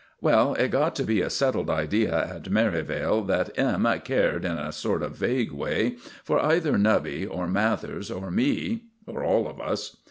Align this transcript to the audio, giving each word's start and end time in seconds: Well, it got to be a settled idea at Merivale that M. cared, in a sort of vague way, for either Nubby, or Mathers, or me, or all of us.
Well, 0.19 0.55
it 0.55 0.69
got 0.69 0.95
to 0.95 1.03
be 1.03 1.21
a 1.21 1.29
settled 1.29 1.69
idea 1.69 2.11
at 2.37 2.49
Merivale 2.49 3.21
that 3.25 3.51
M. 3.55 3.85
cared, 4.03 4.45
in 4.45 4.57
a 4.57 4.71
sort 4.71 5.03
of 5.03 5.15
vague 5.15 5.51
way, 5.51 5.97
for 6.23 6.39
either 6.39 6.71
Nubby, 6.71 7.27
or 7.29 7.45
Mathers, 7.47 8.09
or 8.09 8.31
me, 8.31 8.85
or 9.05 9.23
all 9.23 9.47
of 9.47 9.59
us. 9.61 9.97